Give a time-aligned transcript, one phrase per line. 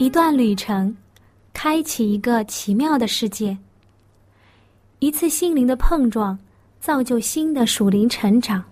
[0.00, 0.96] 一段旅程，
[1.52, 3.54] 开启一个奇妙的世界。
[4.98, 6.38] 一次心灵的碰撞，
[6.80, 8.64] 造就新的属灵成长。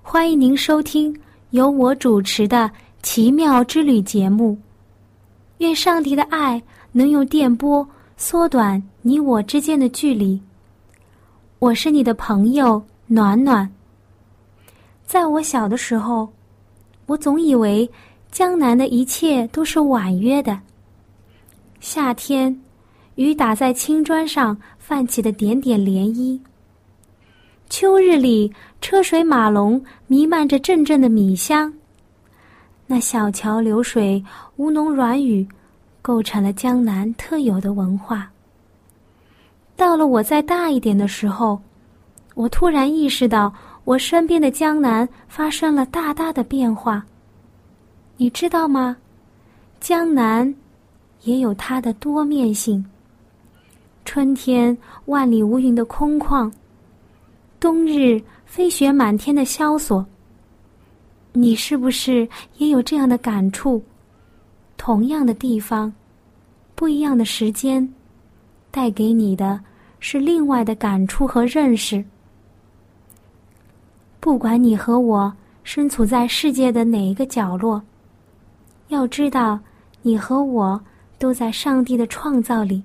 [0.00, 1.14] 欢迎您收听
[1.50, 2.56] 由我主持的
[3.02, 4.56] 《奇妙之旅》节目。
[5.58, 6.62] 愿上帝的爱
[6.92, 10.40] 能用电波缩短你我之间的距离。
[11.58, 13.70] 我是你的朋友暖暖。
[15.04, 16.26] 在我小的时候，
[17.04, 17.86] 我总以为。
[18.32, 20.58] 江南的一切都是婉约的。
[21.80, 22.58] 夏天，
[23.16, 26.40] 雨打在青砖上，泛起的点点涟漪。
[27.68, 31.70] 秋日里，车水马龙，弥漫着阵阵的米香。
[32.86, 34.24] 那小桥流水，
[34.56, 35.46] 吴侬软语，
[36.00, 38.30] 构成了江南特有的文化。
[39.76, 41.60] 到了我再大一点的时候，
[42.34, 43.52] 我突然意识到，
[43.84, 47.04] 我身边的江南发生了大大的变化。
[48.22, 48.96] 你知道吗？
[49.80, 50.54] 江南
[51.22, 52.84] 也有它的多面性。
[54.04, 56.48] 春天万里无云的空旷，
[57.58, 60.06] 冬日飞雪满天的萧索。
[61.32, 62.28] 你是不是
[62.58, 63.82] 也有这样的感触？
[64.76, 65.92] 同样的地方，
[66.76, 67.92] 不一样的时间，
[68.70, 69.60] 带给你的
[69.98, 72.04] 是另外的感触和认识。
[74.20, 75.34] 不管你和我
[75.64, 77.82] 身处在世界的哪一个角落。
[78.92, 79.58] 要知道，
[80.02, 80.78] 你和我
[81.18, 82.82] 都在上帝的创造里，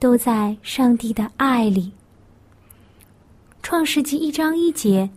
[0.00, 1.92] 都在上帝的爱里。
[3.62, 5.08] 创世纪一章一节，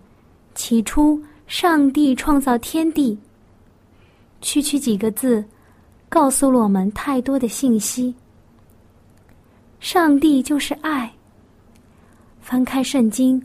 [0.53, 3.17] 起初上帝创造天地。
[4.41, 5.43] 区区几个字，
[6.07, 8.13] 告诉了我们太多的信息。
[9.79, 11.11] 上帝就是爱。
[12.41, 13.43] 翻开圣经，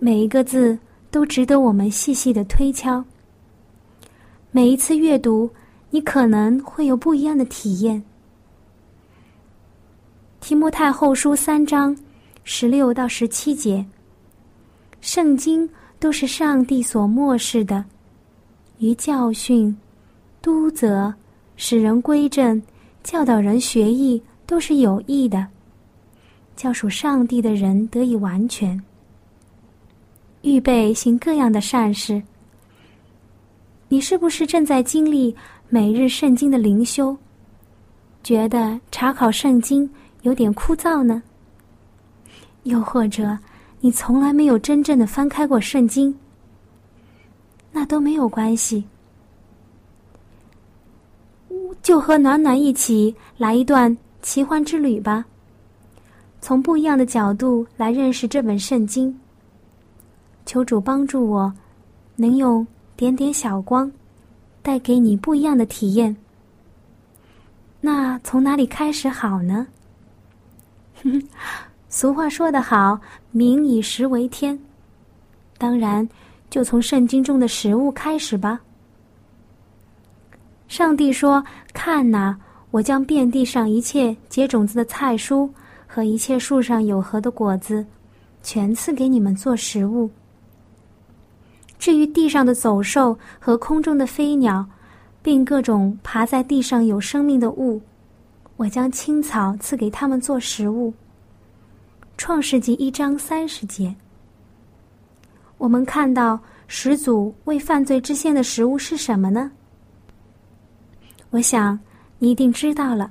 [0.00, 0.76] 每一个字
[1.12, 3.04] 都值得我们细细的推敲。
[4.50, 5.48] 每一次阅读。
[5.90, 8.02] 你可能会有不一样的体验。
[10.40, 11.96] 提摩太后书三章
[12.44, 13.84] 十六到十七节，
[15.00, 15.68] 圣经
[15.98, 17.84] 都是上帝所漠视的，
[18.78, 19.76] 于教训、
[20.40, 21.12] 督责、
[21.56, 22.60] 使人归正、
[23.02, 25.46] 教导人学艺，都是有益的，
[26.56, 28.80] 教属上帝的人得以完全，
[30.42, 32.22] 预备行各样的善事。
[33.88, 35.36] 你是不是正在经历？
[35.72, 37.16] 每日圣经的灵修，
[38.24, 39.88] 觉得查考圣经
[40.22, 41.22] 有点枯燥呢？
[42.64, 43.38] 又或者
[43.78, 46.12] 你从来没有真正的翻开过圣经？
[47.70, 48.84] 那都没有关系，
[51.80, 55.24] 就和暖暖一起来一段奇幻之旅吧，
[56.40, 59.16] 从不一样的角度来认识这本圣经。
[60.44, 61.54] 求主帮助我，
[62.16, 62.66] 能用
[62.96, 63.88] 点点小光。
[64.62, 66.16] 带给你不一样的体验。
[67.80, 69.66] 那从哪里开始好呢？
[71.88, 73.00] 俗话说得好
[73.32, 74.58] ，“民以食为天”。
[75.58, 76.08] 当然，
[76.48, 78.60] 就从圣经中的食物开始吧。
[80.68, 81.42] 上帝说
[81.74, 82.38] ：“看哪，
[82.70, 85.50] 我将遍地上一切结种子的菜蔬
[85.86, 87.84] 和一切树上有核的果子，
[88.42, 90.08] 全赐给你们做食物。”
[91.80, 94.64] 至于地上的走兽和空中的飞鸟，
[95.22, 97.80] 并各种爬在地上有生命的物，
[98.58, 100.92] 我将青草赐给他们做食物。
[102.18, 103.94] 创世纪一章三十节，
[105.56, 106.38] 我们看到
[106.68, 109.50] 始祖为犯罪之先的食物是什么呢？
[111.30, 111.80] 我想
[112.18, 113.10] 你一定知道了，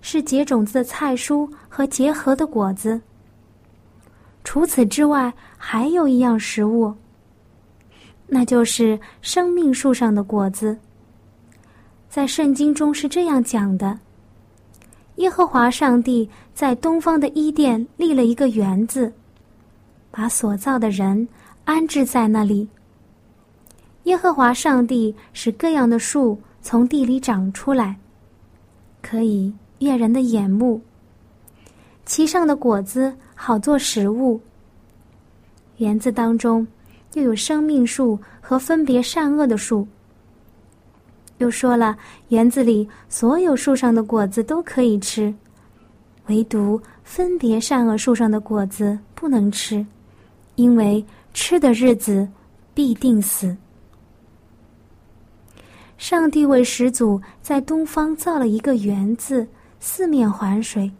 [0.00, 2.98] 是结种子的菜蔬和结核的果子。
[4.42, 6.94] 除此之外，还有一样食物。
[8.34, 10.76] 那就是生命树上的果子。
[12.10, 13.96] 在圣经中是这样讲的：
[15.16, 19.12] 耶和华上帝在东方的伊甸立了一个园子，
[20.10, 21.28] 把所造的人
[21.64, 22.68] 安置在那里。
[24.02, 27.96] 耶和华上帝使各样的树从地里长出来，
[29.00, 30.80] 可以悦人的眼目。
[32.04, 34.40] 其上的果子好做食物。
[35.76, 36.66] 园子当中。
[37.14, 39.86] 又有生命树和分别善恶的树。
[41.38, 41.96] 又说了，
[42.28, 45.34] 园子里所有树上的果子都可以吃，
[46.26, 49.84] 唯独分别善恶树上的果子不能吃，
[50.54, 52.28] 因为吃的日子
[52.72, 53.56] 必定死。
[55.98, 59.46] 上帝为始祖在东方造了一个园子，
[59.80, 60.90] 四面环水。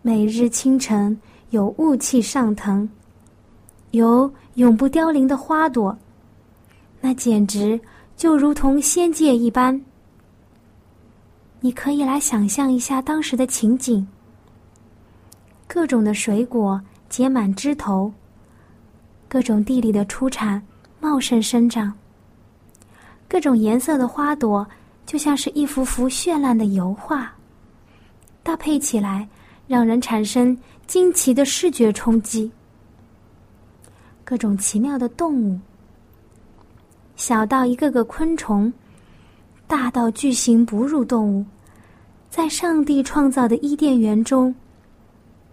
[0.00, 1.18] 每日清晨
[1.50, 2.88] 有雾气上腾，
[3.92, 5.96] 有永不凋零的花朵，
[7.00, 7.80] 那简直
[8.16, 9.80] 就如同仙界一般。
[11.60, 14.06] 你可以来想象一下当时的情景：
[15.66, 18.12] 各种的水果结满枝头，
[19.28, 20.62] 各种地里的出产
[21.00, 21.92] 茂盛生长。
[23.26, 24.66] 各种颜色的花朵，
[25.04, 27.32] 就像是一幅幅绚烂的油画，
[28.42, 29.28] 搭配起来，
[29.66, 30.56] 让人产生
[30.86, 32.50] 惊奇的视觉冲击。
[34.28, 35.58] 各种奇妙的动物，
[37.16, 38.70] 小到一个个昆虫，
[39.66, 41.42] 大到巨型哺乳动物，
[42.28, 44.54] 在上帝创造的伊甸园中，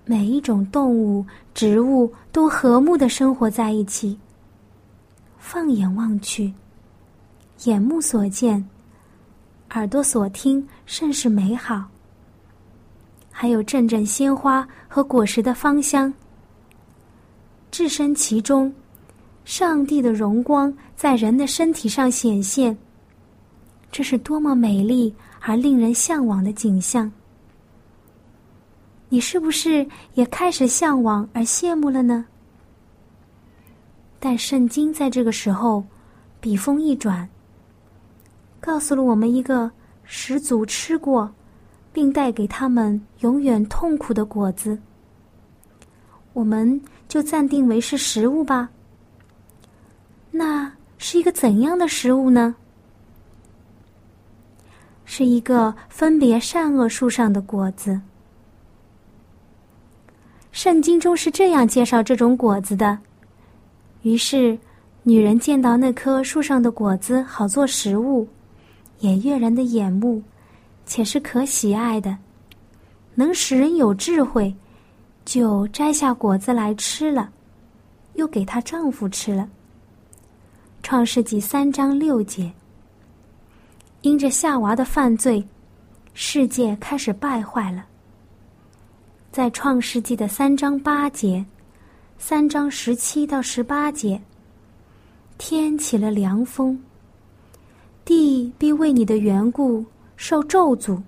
[0.04, 4.19] 每一种动物、植物都和睦的生活在一起。
[5.38, 6.54] 放眼望去。
[7.63, 8.62] 眼目所见，
[9.69, 11.86] 耳朵所听，甚是美好。
[13.31, 16.13] 还有阵阵鲜花和果实的芳香，
[17.77, 18.74] 置身其中，
[19.44, 22.77] 上帝的荣光在人的身体上显现。
[23.92, 27.12] 这是多么美丽而令人向往的景象！
[29.10, 32.25] 你是不是也开始向往而羡慕了呢？
[34.21, 35.83] 但圣经在这个时候，
[36.39, 37.28] 笔锋一转。
[38.62, 39.69] 告诉了我们一个
[40.06, 41.30] 始祖吃过，
[41.92, 44.80] 并带给他们永远痛苦的果子，
[46.31, 48.69] 我们就暂定为是食物吧。
[50.31, 52.56] 那是一个怎样的食物呢？
[55.06, 58.02] 是一个分别善恶树上的果子。
[60.52, 62.98] 圣经中是这样介绍这种果子的：
[64.02, 64.57] 于是，
[65.04, 68.28] 女人见到那棵树上的果子，好做食物。
[69.00, 70.24] 也悦人的眼目，
[70.86, 72.18] 且是可喜爱的，
[73.13, 74.56] 能使人有智慧，
[75.25, 77.30] 就摘下果子来吃了，
[78.13, 79.50] 又给她丈夫吃了。
[80.83, 82.54] 创世纪三章六节，
[84.01, 85.44] 因着夏娃的犯罪，
[86.13, 87.83] 世界开始败坏了。
[89.31, 91.44] 在创世纪的三章八节，
[92.18, 94.21] 三章十七到十八节，
[95.39, 96.80] 天起了凉风。
[98.06, 99.83] 地必为你的缘故
[100.16, 101.01] 受咒诅，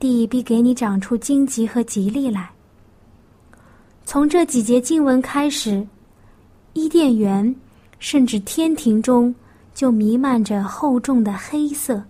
[0.00, 2.50] 地必给你长出荆棘和吉利来。
[4.04, 5.86] 从这几节经文开始，
[6.72, 7.54] 伊甸园
[7.98, 9.32] 甚至天庭中
[9.74, 12.02] 就弥漫着厚重的黑色。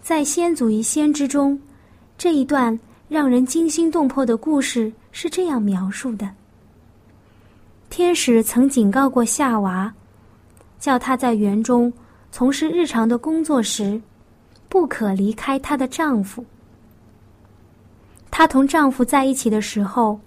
[0.00, 1.60] 在先祖与先知中，
[2.16, 2.76] 这一段
[3.06, 6.28] 让人惊心动魄的故事是这样描述的：
[7.90, 9.92] 天使曾警告过夏娃。
[10.80, 11.90] 叫她在园中
[12.30, 14.00] 从事日常的工作时，
[14.74, 16.44] 不可离开她的丈夫。
[18.28, 20.18] 她同丈夫在一起的时候，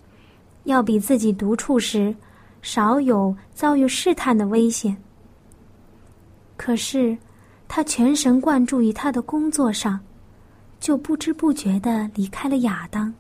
[0.64, 2.16] 要比自己独处时
[2.62, 4.96] 少有遭遇试探的危险。
[6.56, 7.18] 可是，
[7.68, 10.00] 她全神贯注于她的工作上，
[10.80, 13.13] 就不知不觉的离开了亚当。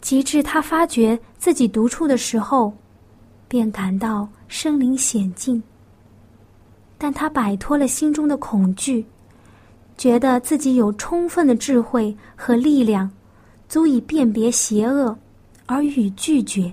[0.00, 2.72] 及至她发觉自己独处的时候，
[3.48, 5.60] 便感到身临险境。
[6.96, 9.04] 但他摆脱了心中的恐惧，
[10.00, 13.10] 觉得自己有充分的智慧和力量，
[13.68, 15.14] 足以辨别邪恶，
[15.66, 16.72] 而予以拒绝。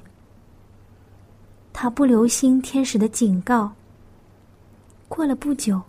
[1.74, 3.70] 他不留心天使的警告。
[5.10, 5.82] 过了不久，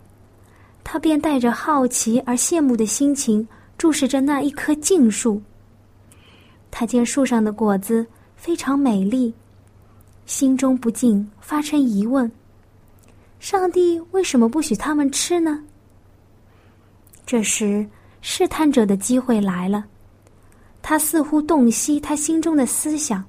[0.83, 5.41] 他便带着好奇而羡慕的心情注视着那一棵杏树。
[6.69, 8.05] 他见树上的果子
[8.35, 9.33] 非常美丽，
[10.25, 12.29] 心中不禁发生疑问。
[13.39, 15.63] 上帝为什么不许他们吃呢？
[17.29, 17.87] 这时，
[18.21, 19.85] 试探者的机会来了。
[20.81, 23.23] 他似乎洞悉他心中的思想，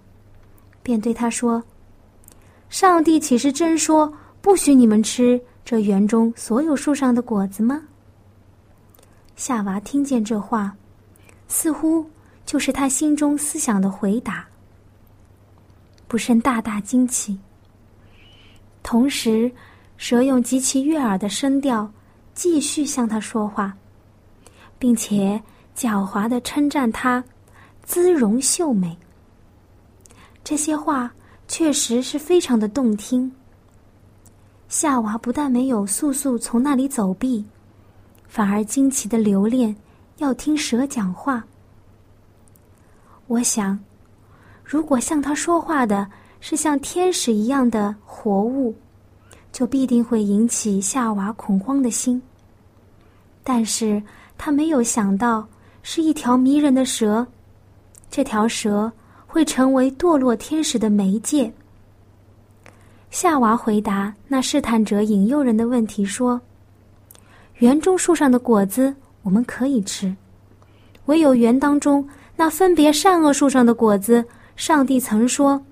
[0.82, 1.62] 便对他说
[2.70, 7.82] ：“上帝岂是真说不许你们吃这园中所有树上的果子吗？”
[9.36, 10.74] 夏娃听见这话，
[11.46, 12.08] 似乎
[12.46, 14.48] 就是他心中思想的回答，
[16.08, 17.38] 不甚大大惊奇，
[18.82, 19.52] 同时。
[19.98, 21.92] 蛇用极其悦耳的声调
[22.32, 23.76] 继续向他说话，
[24.80, 25.40] 并且
[25.76, 27.22] 狡猾的称赞他
[27.84, 28.96] 姿容秀美。
[30.42, 31.12] 这些话
[31.46, 33.30] 确实是非常的动听。
[34.68, 37.44] 夏娃不但没有速速从那里走避，
[38.26, 39.76] 反而惊奇的留恋，
[40.16, 41.44] 要听蛇讲话。
[43.26, 43.78] 我想，
[44.64, 46.08] 如果向他说话的
[46.40, 48.74] 是像天使一样的活物，
[49.52, 52.20] 就必定会引起夏娃恐慌的心。
[53.42, 54.00] 但是
[54.42, 55.46] 他没有想到
[55.82, 57.26] 是一条迷人的蛇，
[58.10, 58.90] 这条蛇
[59.26, 61.52] 会成为堕落天使的媒介。
[63.10, 66.40] 夏娃回答那试探者引诱人的问题说
[67.60, 70.16] ：“园中树上的果子我们可以吃，
[71.04, 74.24] 唯有园当中那分别善恶树上的果子，
[74.56, 75.62] 上帝曾说，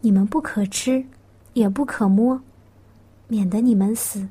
[0.00, 1.04] 你们不可吃，
[1.52, 2.40] 也不可摸，
[3.28, 4.26] 免得你们死。”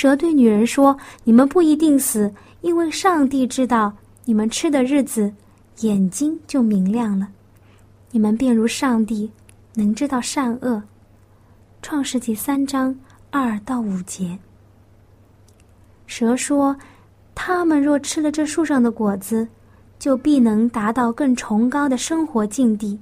[0.00, 3.92] 蛇对女人说：“你们不一定死，因为上帝知道
[4.26, 5.34] 你们吃的日子，
[5.80, 7.26] 眼睛就明亮了，
[8.12, 9.28] 你们便如上帝。”
[9.74, 10.76] 能知道善恶，
[11.82, 12.96] 《创世纪》三章
[13.30, 14.38] 二到五节。
[16.06, 16.76] 蛇说
[17.34, 19.48] ：“他们若吃了这树上的果子，
[19.98, 22.96] 就必能达到更崇高的生活境地，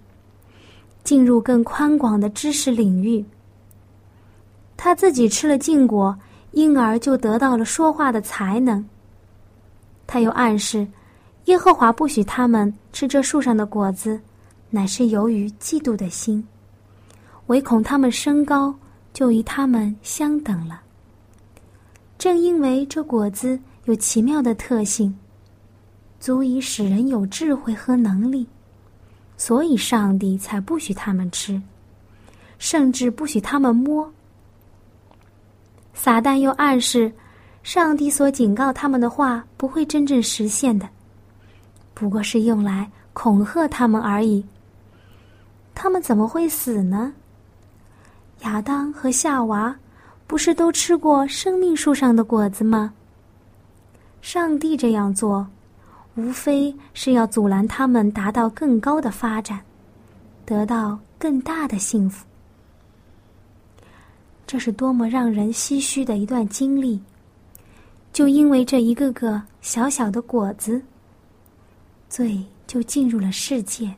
[1.05, 3.23] 进入更宽广的知识领域。
[4.79, 6.19] 他自己吃了禁果，
[6.57, 8.83] 因而就得到了说话的才能。
[10.07, 10.89] 他又暗示，
[11.45, 14.19] 耶和华不许他们吃这树上的果子，
[14.71, 16.43] 乃是由于嫉妒的心。”
[17.49, 18.75] 唯恐他们升高，
[19.13, 20.81] 就与他们相等了。
[22.17, 25.15] 正因为这果子有奇妙的特性，
[26.19, 28.47] 足以使人有智慧和能力，
[29.37, 31.61] 所以上帝才不许他们吃，
[32.59, 34.11] 甚至不许他们摸。
[35.99, 37.11] 撒旦又暗示，
[37.62, 40.87] 上帝所警告他们的话不会真正实现的，
[41.95, 44.45] 不过是用来恐吓他们而已。
[45.75, 47.12] 他们怎么会死呢？
[48.43, 49.75] 亚当和夏娃
[50.26, 52.93] 不是都吃过生命树上的果子吗？
[54.21, 55.47] 上帝这样做，
[56.15, 59.61] 无非是要阻拦他们达到更高的发展，
[60.45, 62.26] 得到更大的幸福。
[64.47, 67.00] 这是多么让人唏嘘的一段经历！
[68.12, 70.81] 就因为这一个个小小的果子，
[72.09, 73.95] 罪就进入了世界。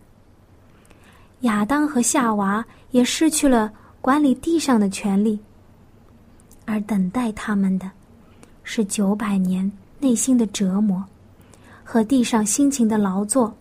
[1.43, 3.73] 亚当和夏娃也失去了。
[4.00, 5.38] 管理地上的权利，
[6.64, 7.90] 而等待他们的，
[8.62, 11.05] 是九百年内心的折磨
[11.83, 13.52] 和地上辛勤的劳作。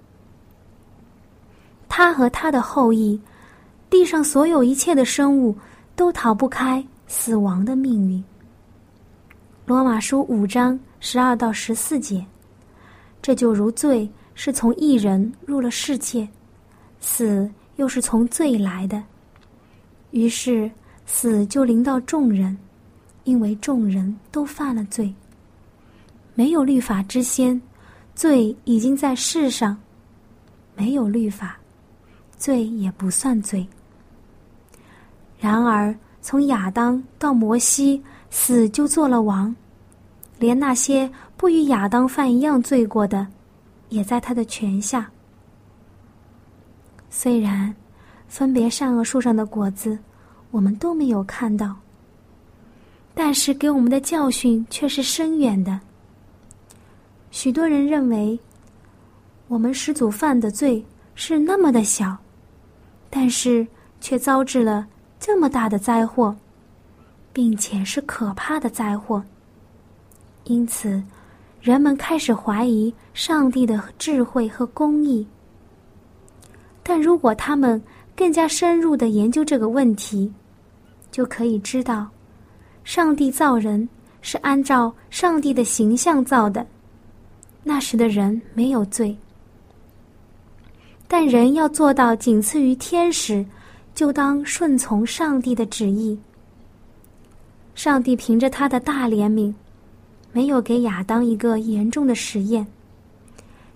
[1.89, 3.19] 他和他的后裔，
[3.89, 5.57] 地上所有一切的生物，
[5.97, 8.23] 都逃不开死亡的命运。
[9.65, 12.23] 罗马书五章十二到十四节，
[13.19, 16.25] 这就如罪是从一人入了世界，
[16.99, 19.03] 死又是从罪来的。
[20.11, 20.69] 于是，
[21.07, 22.55] 死就临到众人，
[23.23, 25.11] 因为众人都犯了罪。
[26.35, 27.59] 没有律法之先，
[28.13, 29.75] 罪已经在世上；
[30.75, 31.57] 没有律法，
[32.37, 33.67] 罪也不算罪。
[35.39, 39.55] 然而，从亚当到摩西，死就做了王，
[40.39, 43.27] 连那些不与亚当犯一样罪过的，
[43.89, 45.09] 也在他的权下。
[47.09, 47.73] 虽然。
[48.29, 49.97] 分别善恶树上的果子，
[50.51, 51.73] 我们都没有看到。
[53.13, 55.79] 但是给我们的教训却是深远的。
[57.31, 58.37] 许多人认为，
[59.47, 62.17] 我们始祖犯的罪是那么的小，
[63.09, 63.65] 但是
[64.01, 64.85] 却遭致了
[65.19, 66.35] 这么大的灾祸，
[67.33, 69.23] 并且是可怕的灾祸。
[70.45, 71.03] 因此，
[71.59, 75.27] 人们开始怀疑上帝的智慧和公义。
[76.83, 77.81] 但如果他们，
[78.15, 80.31] 更加深入的研究这个问题，
[81.11, 82.07] 就可以知道，
[82.83, 83.87] 上帝造人
[84.21, 86.65] 是按照上帝的形象造的。
[87.63, 89.15] 那时的人没有罪，
[91.07, 93.45] 但人要做到仅次于天使，
[93.97, 96.15] 就当顺从上帝的旨意。
[97.73, 99.51] 上帝凭着他的大怜悯，
[100.31, 102.67] 没有给亚当一个严重的实验。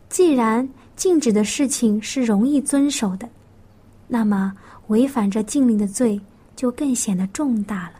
[0.10, 3.28] 既然禁止的事情是容易遵守的。
[4.08, 4.54] 那么，
[4.90, 6.22] 违反这禁令的罪
[6.56, 7.94] 就更显得重大了。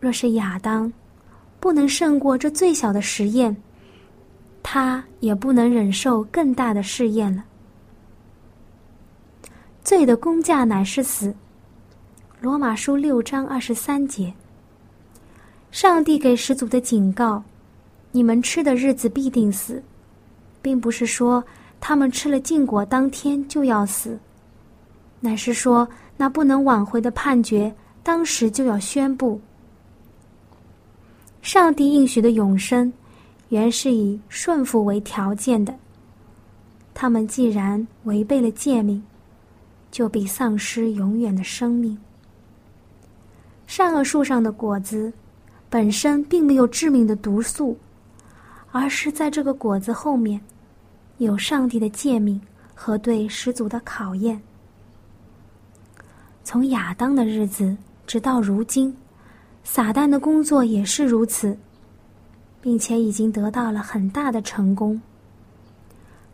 [0.00, 0.90] 若是亚当
[1.60, 3.54] 不能胜过这最小的实验，
[4.62, 7.44] 他也不能忍受更大的试验了。
[9.86, 11.32] 罪的工价乃是死。
[12.40, 14.34] 罗马书六章二十三节。
[15.70, 17.40] 上帝给始祖的警告：
[18.10, 19.80] 你们吃的日子必定死，
[20.60, 21.42] 并不是说
[21.80, 24.18] 他们吃了禁果当天就要死。
[25.20, 29.40] 乃是说，那不能挽回的判决当时就要宣布：
[31.42, 32.92] 上帝应许的永生，
[33.50, 35.72] 原是以顺服为条件的。
[36.92, 39.00] 他们既然违背了诫命，
[39.96, 41.96] 就必丧失永远的生命。
[43.66, 45.10] 善恶树上的果子
[45.70, 47.74] 本身并没有致命的毒素，
[48.72, 50.38] 而是在这个果子后面
[51.16, 52.38] 有上帝的诫命
[52.74, 54.38] 和对始祖的考验。
[56.44, 57.74] 从亚当的日子
[58.06, 58.94] 直到如今，
[59.64, 61.56] 撒旦的工作也是如此，
[62.60, 65.00] 并且已经得到了很大的成功。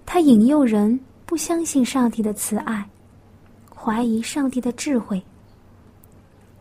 [0.04, 2.85] 他引诱人不相信上帝的慈爱，
[3.82, 5.20] 怀疑上帝的智慧。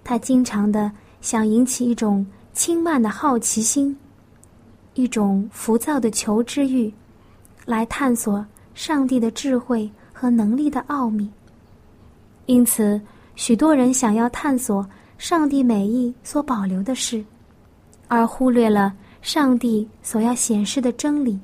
[0.04, 3.96] 他经常的想引起一种轻慢的好奇心，
[4.96, 6.92] 一种浮躁的求知欲，
[7.64, 11.30] 来探索上帝的智慧和能力的奥秘。
[12.48, 13.00] 因此，
[13.36, 14.84] 许多人想要探索
[15.20, 17.24] 上帝美意所保留的事，
[18.08, 21.40] 而忽略了上帝所要显示的真理。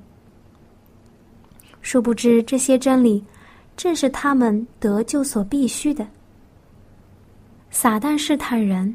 [1.84, 3.24] 殊不知，这些真理
[3.78, 6.06] 正是他们得救所必须的。
[7.70, 8.94] 撒旦试探人，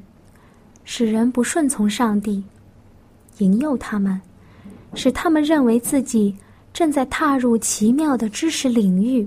[0.85, 2.43] 使人不顺从上帝，
[3.39, 4.21] 引诱他们，
[4.95, 6.37] 使他们认为自己
[6.73, 9.27] 正在踏入奇妙的知识领域，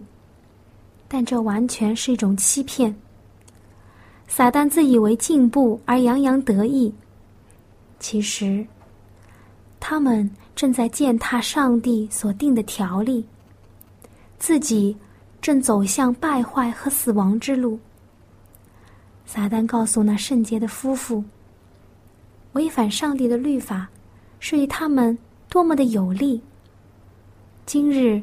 [1.07, 2.93] 但这完全是一种欺骗。
[4.27, 6.93] 撒旦自以为进步而洋洋得意，
[7.99, 8.65] 其实
[9.79, 13.23] 他们正在践踏上帝所定的条例，
[14.37, 14.97] 自己
[15.45, 17.77] 正走向败坏和死亡之路。
[19.27, 21.23] 撒旦告诉那圣洁的夫妇
[22.53, 23.87] ：“违反上帝的律法，
[24.39, 25.15] 是与他们
[25.47, 26.41] 多么的有利。”
[27.63, 28.19] 今日，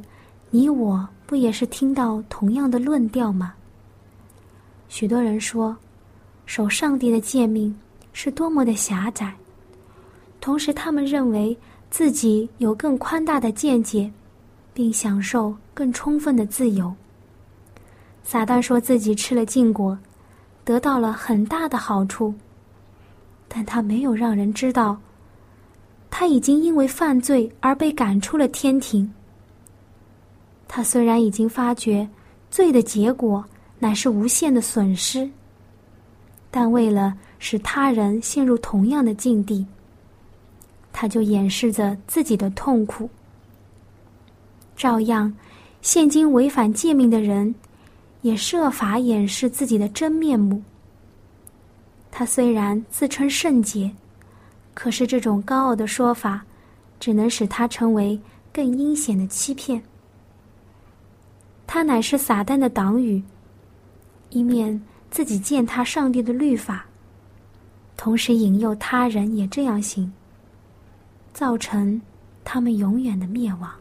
[0.51, 3.55] 你我不也是听到同样的论调吗？
[4.89, 5.77] 许多人说，
[6.45, 7.73] 守上帝的诫命
[8.13, 9.33] 是多么的狭窄，
[10.41, 11.57] 同时他们认为
[11.89, 14.11] 自己有更宽大的见解，
[14.75, 16.93] 并享受更充分的自由。
[18.23, 19.99] 撒旦说自己吃了禁果。
[20.65, 22.33] 得到了很大的好处，
[23.49, 24.97] 但他没有让人知道，
[26.09, 29.13] 他已经因为犯罪而被赶出了天庭。
[30.69, 32.09] 他虽然已经发觉
[32.49, 33.45] 罪的结果
[33.81, 35.29] 乃是无限的损失，
[36.49, 39.67] 但为了使他人陷入同样的境地，
[40.93, 43.11] 他就掩饰着自己的痛苦。
[44.77, 45.35] 照样，
[45.81, 47.53] 现今违反诫命的人。
[48.23, 50.63] 也设法掩饰自己的真面目。
[52.11, 53.91] 他虽然自称圣洁，
[54.75, 56.45] 可是这种高傲的说法，
[57.01, 58.19] 只能使他成为
[58.53, 59.83] 更阴险的欺骗。
[61.67, 63.23] 他乃是撒旦的党羽，
[64.31, 64.81] 一面
[65.11, 66.85] 自己践踏上帝的律法，
[67.97, 70.13] 同时引诱他人也这样行，
[71.33, 72.01] 造成
[72.45, 73.73] 他们永远的灭亡。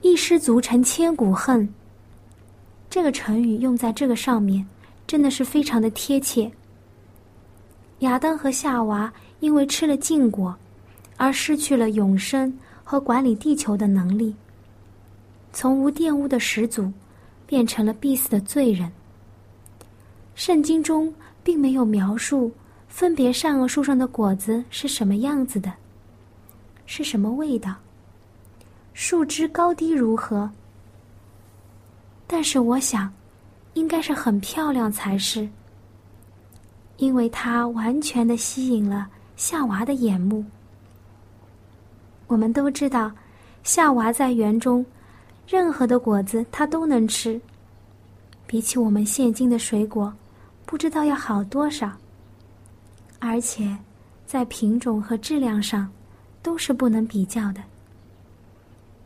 [0.00, 1.68] 一失足成千古恨。
[2.90, 4.66] 这个成语用在这个上面，
[5.06, 6.50] 真的是非常的贴切。
[8.00, 10.56] 亚当和夏娃因为吃了禁果，
[11.16, 14.34] 而失去了永生和管理地球的能力，
[15.52, 16.90] 从无玷污的始祖，
[17.46, 18.90] 变成了必死的罪人。
[20.34, 22.52] 圣经中并没有描述
[22.88, 25.72] 分别善恶树上的果子是什么样子的，
[26.86, 27.74] 是什么味道，
[28.94, 30.50] 树枝高低如何。
[32.30, 33.10] 但是我想，
[33.72, 35.48] 应该是很漂亮才是，
[36.98, 40.44] 因为它完全的吸引了夏娃的眼目。
[42.26, 43.10] 我们都知道，
[43.62, 44.84] 夏娃在园中，
[45.46, 47.40] 任何的果子她都能吃，
[48.46, 50.12] 比起我们现今的水果，
[50.66, 51.90] 不知道要好多少。
[53.18, 53.74] 而且，
[54.26, 55.90] 在品种和质量上，
[56.42, 57.62] 都是不能比较的。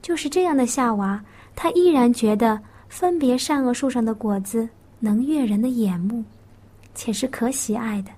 [0.03, 2.61] 就是这样的夏娃，她依然觉得。
[2.93, 4.69] 分别善恶树上的果子
[5.01, 6.23] 能悦人的眼目，
[6.95, 8.11] 且是可喜爱的。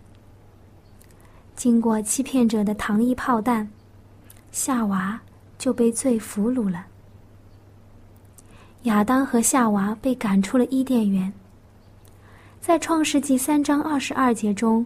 [1.54, 3.70] 经过欺骗者的糖衣炮弹，
[4.50, 5.18] 夏娃
[5.58, 6.84] 就被罪俘虏了。
[8.82, 11.32] 亚当和夏娃被赶出了伊甸园。
[12.60, 14.84] 在创世纪三章二十二节中，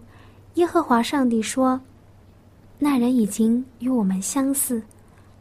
[0.57, 1.81] 耶和华上帝说
[2.79, 4.83] ：“那人已经与我们相似，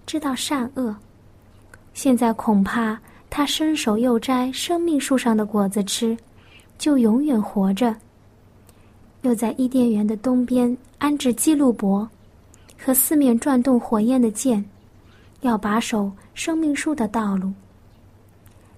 [0.06, 0.96] 知道善恶，
[1.94, 2.98] 现在恐怕。”
[3.38, 6.18] 他伸手又摘生命树上的果子吃，
[6.80, 7.96] 就永远活着。
[9.22, 12.10] 又在伊甸园的东边安置基路伯
[12.84, 14.66] 和四面转动火焰的剑，
[15.42, 17.54] 要把守生命树的道路。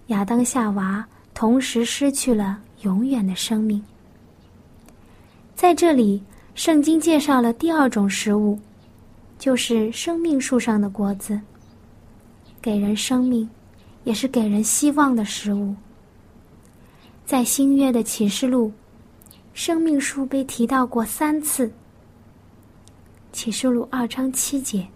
[0.07, 3.81] 亚当夏娃同时失去了永远的生命。
[5.55, 6.21] 在这里，
[6.53, 8.59] 圣经介绍了第二种食物，
[9.37, 11.39] 就是生命树上的果子，
[12.61, 13.49] 给人生命，
[14.09, 15.75] 也是给人希望的食物。
[17.27, 18.71] 在新约的启示录，
[19.53, 21.71] 生命树被提到过三次。
[23.31, 24.87] 启示录二章七节，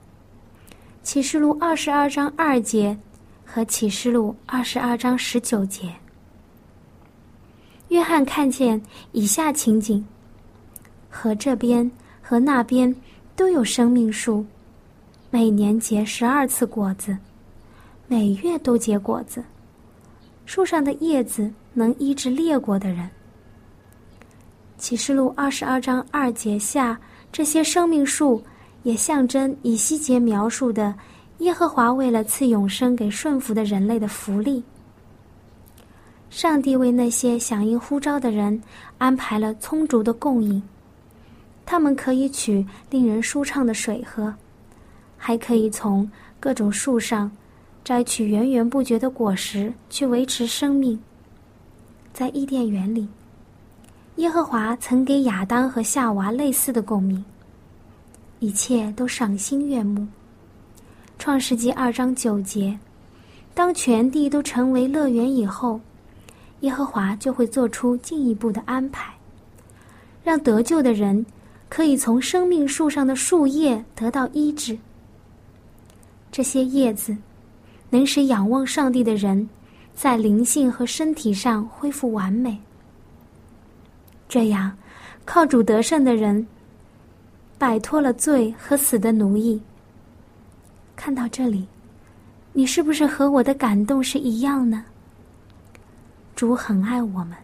[1.04, 2.98] 启示录二十二章二节，
[3.46, 5.94] 和启示录二十二章十九节。
[7.90, 10.04] 约翰看见以下情景：
[11.08, 12.96] 河这边和那边
[13.36, 14.44] 都有生命树，
[15.30, 17.16] 每年结十二次果子，
[18.08, 19.44] 每月都结果子。
[20.46, 23.10] 树上的叶子能医治裂过的人。
[24.78, 27.00] 启示录二十二章二节下。
[27.32, 28.44] 这些生命树
[28.84, 30.94] 也象征以西结描述的
[31.40, 34.64] 耶和华为了赐永生给顺服的人类的福利。
[36.30, 38.62] 上帝为那些响应呼召的人
[39.00, 40.62] 安排了充足的供应，
[41.66, 44.32] 他们可以取令人舒畅的水喝，
[45.18, 46.08] 还可以从
[46.40, 47.32] 各种树上
[47.84, 51.00] 摘取源源不绝的果实去维持生命。
[52.14, 53.08] 在伊甸园里。
[54.18, 57.26] 耶和华曾给亚当和夏娃类似的共鸣，
[58.38, 60.08] 一切都赏心悦目。
[61.18, 62.78] 创世纪二章九节，
[63.56, 65.82] 当全地都成为乐园以后，
[66.60, 69.12] 耶和华就会做出进一步的安排，
[70.24, 71.26] 让得救的人
[71.68, 74.78] 可以从生命树上的树叶得到医治。
[76.32, 77.18] 这些叶子
[77.94, 79.48] 能使仰望上帝的人
[79.94, 82.60] 在灵性和身体上恢复完美。
[84.28, 84.76] 这样，
[85.26, 86.48] 靠主得胜的人，
[87.60, 89.62] 摆脱了罪和死的奴役。
[90.96, 91.68] 看到这里，
[92.52, 94.84] 你是不是和我的感动是一样呢？
[96.36, 97.38] 主很爱我们，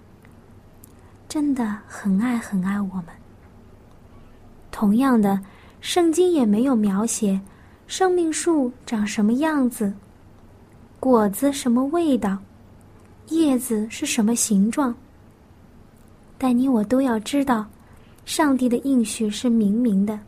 [1.28, 3.06] 真的很爱很爱我们。
[4.72, 5.40] 同样的，
[5.80, 7.40] 圣经也没有描写
[7.86, 9.94] 生命树长什么样子，
[11.00, 12.38] 果子什么味道，
[13.30, 14.94] 叶子是什么形状。
[16.38, 17.66] 但你我都要知道，
[18.26, 20.20] 上帝的应许是明明的，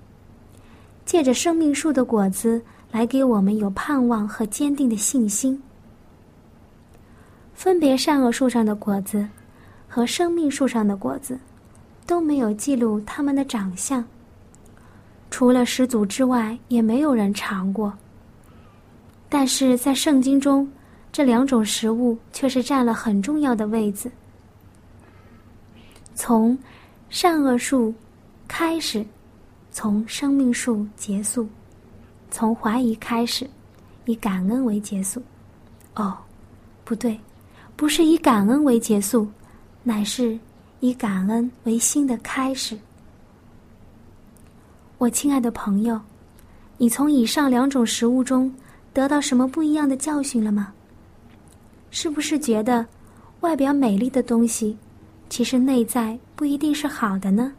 [1.06, 5.62] 借着生命树的果子来给我们有盼望和坚定的信心。
[7.54, 9.28] 分别善恶树上的果子
[9.90, 11.38] 和生命树上的果子
[12.08, 14.04] 都没有记录它们的长相，
[15.30, 17.92] 除了始祖之外，也没有人尝过。
[19.34, 20.70] 但是在圣经中，
[21.10, 24.12] 这两种食物却是占了很重要的位子。
[26.14, 26.58] 从
[27.10, 27.94] 善恶树
[28.46, 29.06] 开始，
[29.72, 31.48] 从生命树结束，
[32.30, 33.50] 从怀疑开始，
[34.04, 35.24] 以感恩为结束。
[35.96, 36.18] 哦，
[36.84, 37.18] 不对，
[37.78, 39.26] 不是以感恩为结束，
[39.82, 40.38] 乃是
[40.82, 42.78] 以感恩为新的开始。
[44.98, 45.98] 我亲爱的朋友，
[46.78, 48.54] 你从以上两种食物中
[48.94, 50.74] 得到什么不一样的教训了吗？
[51.90, 52.86] 是不是觉得
[53.42, 54.78] 外表美丽的东西？
[55.30, 57.54] 其实内在不一定是好的呢。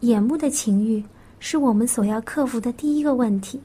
[0.00, 1.02] 眼目的情欲
[1.40, 3.60] 是我们所要克服的第一个问题。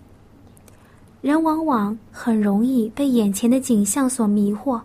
[1.21, 4.81] 人往往很容易被眼前的景象所迷惑。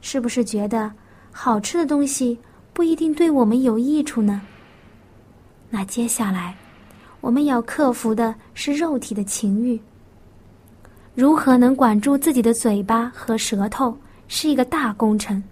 [0.00, 0.92] 是不是觉得
[1.32, 2.38] 好吃的东西
[2.72, 4.40] 不一定对我们有益处呢？
[5.68, 6.56] 那接下来
[7.26, 9.80] 我们要克服的是肉体的情欲。
[11.12, 15.42] 如何能管住自己的嘴巴和舌头，是一个大工程。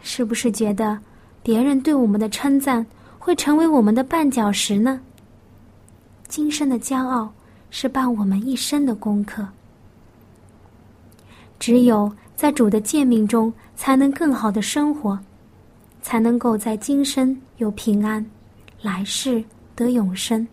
[0.00, 0.96] 是不是觉得
[1.42, 2.86] 别人对我们的称赞
[3.18, 5.00] 会成为我们的绊脚石呢？
[6.28, 7.28] 今生的骄傲
[7.70, 9.44] 是伴我们一生的功课。
[11.58, 15.18] 只有在主的诫命中，才能更好的生活，
[16.00, 18.24] 才能够在今生有平安，
[18.82, 19.42] 来世
[19.82, 20.46] 得永生。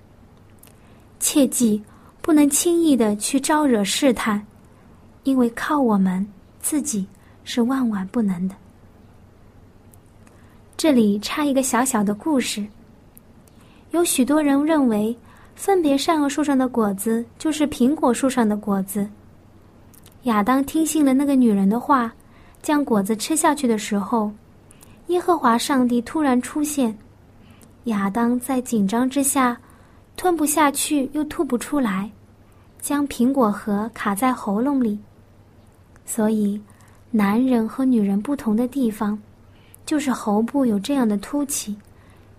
[1.20, 1.82] 切记
[2.22, 4.46] 不能轻易的去招惹试探，
[5.24, 6.26] 因为靠我们
[6.62, 7.06] 自己
[7.44, 8.56] 是万万不能的。
[10.78, 12.66] 这里插一个小小的故事。
[13.92, 15.16] 有许多人认为，
[15.56, 19.08] 分别善恶树上的果子就是苹果树上的果子。
[20.24, 22.14] 亚当听信了那个女人的话，
[22.62, 24.32] 将果子吃下去的时候，
[25.08, 26.98] 耶和华上帝突然出现。
[27.90, 29.56] 亚当在紧张之下，
[30.18, 32.10] 吞不下去又吐不出来，
[32.82, 34.98] 将苹果核卡在喉咙里。
[36.06, 36.60] 所以，
[37.12, 39.20] 男人和女人不同的地方。
[39.86, 41.76] 就是喉部有这样的凸起，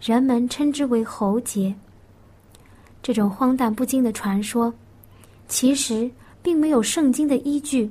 [0.01, 1.75] 人们称之为喉结。
[3.03, 4.73] 这种荒诞不经的传说，
[5.49, 6.09] 其实
[6.45, 7.91] 并没有圣经的依据，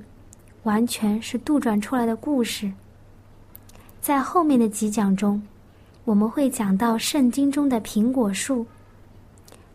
[0.63, 2.71] 完全是杜撰出来的故事。
[3.99, 5.41] 在后面的几讲中，
[6.09, 8.65] 我们会讲到圣经中的苹果树，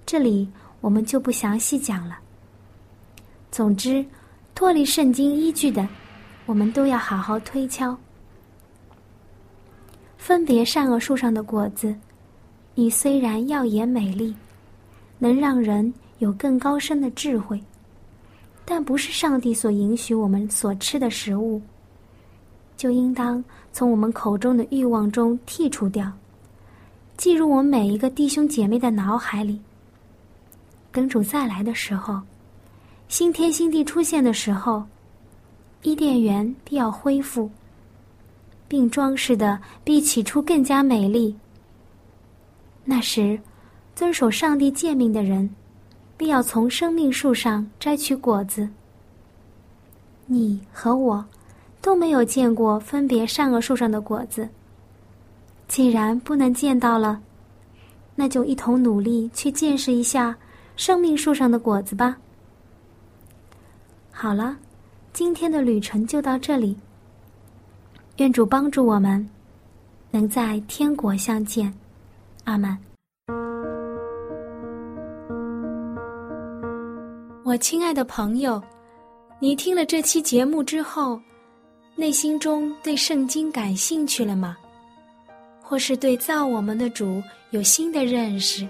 [0.04, 0.48] 这里
[0.80, 2.18] 我们就不详细讲了。
[3.52, 4.04] 总之，
[4.52, 5.88] 脱离圣经依据的，
[6.44, 7.96] 我们都要好好推敲。
[10.18, 11.94] 分别善恶树上的果子，
[12.74, 14.34] 你虽然耀眼美丽，
[15.20, 17.62] 能让人有更高深的智慧，
[18.64, 21.62] 但不是上帝所允许我们所吃的食物，
[22.76, 26.12] 就应当从我们口中的欲望中剔除掉。
[27.16, 29.60] 记入我们每一个弟兄姐妹的脑海里。
[30.90, 32.20] 等主再来的时候，
[33.08, 34.84] 新天新地出现的时候，
[35.82, 37.50] 伊甸园必要恢复，
[38.68, 41.36] 并装饰的比起初更加美丽。
[42.84, 43.38] 那时，
[43.94, 45.48] 遵守上帝诫命的人，
[46.16, 48.68] 必要从生命树上摘取果子。
[50.26, 51.24] 你和我
[51.80, 54.48] 都没有见过分别善恶树上的果子。
[55.66, 57.20] 既然不能见到了，
[58.14, 60.36] 那就一同努力去见识一下
[60.76, 62.16] 生命树上的果子吧。
[64.12, 64.56] 好了，
[65.12, 66.76] 今天的旅程就到这里。
[68.18, 69.28] 愿主帮助我们，
[70.12, 71.72] 能在天国相见。
[72.44, 72.78] 阿门。
[77.42, 78.62] 我亲爱的朋友，
[79.40, 81.20] 你听了这期节目之后，
[81.96, 84.56] 内心中对圣经感兴趣了吗？
[85.66, 88.68] 或是对造我们的主有新的认识，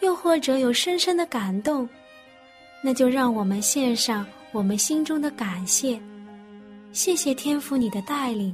[0.00, 1.88] 又或者有深深的感动，
[2.82, 5.98] 那就让我们献上我们心中的感谢，
[6.92, 8.52] 谢谢天父你的带领，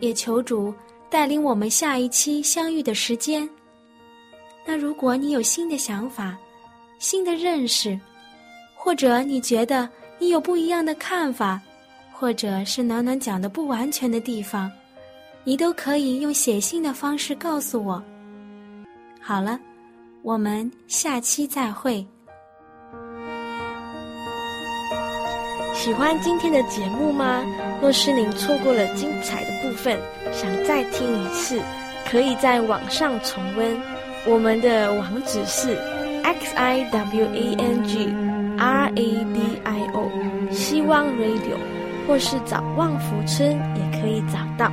[0.00, 0.74] 也求主
[1.08, 3.48] 带领我们下一期相遇的时间。
[4.66, 6.36] 那如果你有新的想法、
[6.98, 7.98] 新的认识，
[8.74, 11.60] 或者你觉得你有不一样的看法，
[12.12, 14.70] 或者是暖暖讲的不完全的地方。
[15.44, 18.02] 你都可以用写信的方式告诉我。
[19.20, 19.58] 好了，
[20.22, 22.04] 我们下期再会。
[25.74, 27.44] 喜欢今天的节目吗？
[27.82, 29.98] 若是您错过了精彩的部分，
[30.32, 31.60] 想再听一次，
[32.10, 33.76] 可以在网上重温。
[34.26, 35.76] 我们的网址是
[36.22, 38.06] x i w a n g
[38.56, 41.58] r a d i o，希望 Radio，
[42.08, 44.72] 或是找旺福村也可以找到。